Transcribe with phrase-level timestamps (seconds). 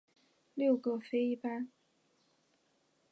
[0.55, 1.69] 六各飞一班。